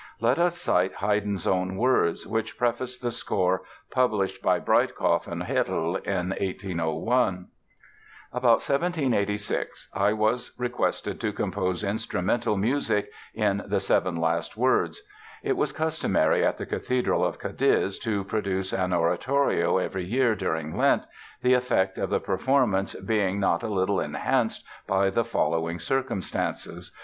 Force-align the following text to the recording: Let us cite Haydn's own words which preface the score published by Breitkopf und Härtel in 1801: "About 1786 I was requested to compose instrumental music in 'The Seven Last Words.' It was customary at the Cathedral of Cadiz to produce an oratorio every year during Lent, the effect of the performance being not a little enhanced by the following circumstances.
Let 0.19 0.39
us 0.39 0.57
cite 0.59 0.95
Haydn's 0.95 1.45
own 1.45 1.75
words 1.77 2.25
which 2.25 2.57
preface 2.57 2.97
the 2.97 3.11
score 3.11 3.61
published 3.91 4.41
by 4.41 4.59
Breitkopf 4.59 5.27
und 5.27 5.43
Härtel 5.43 5.97
in 6.07 6.29
1801: 6.31 7.49
"About 8.33 8.63
1786 8.67 9.89
I 9.93 10.11
was 10.11 10.55
requested 10.57 11.19
to 11.21 11.31
compose 11.31 11.83
instrumental 11.83 12.57
music 12.57 13.11
in 13.35 13.61
'The 13.67 13.79
Seven 13.79 14.15
Last 14.15 14.57
Words.' 14.57 15.03
It 15.43 15.55
was 15.55 15.71
customary 15.71 16.43
at 16.43 16.57
the 16.57 16.65
Cathedral 16.65 17.23
of 17.23 17.37
Cadiz 17.37 17.99
to 17.99 18.23
produce 18.23 18.73
an 18.73 18.93
oratorio 18.93 19.77
every 19.77 20.03
year 20.05 20.33
during 20.33 20.75
Lent, 20.75 21.03
the 21.43 21.53
effect 21.53 21.99
of 21.99 22.09
the 22.09 22.19
performance 22.19 22.95
being 22.95 23.39
not 23.39 23.61
a 23.61 23.67
little 23.67 23.99
enhanced 23.99 24.65
by 24.87 25.11
the 25.11 25.23
following 25.23 25.77
circumstances. 25.77 26.91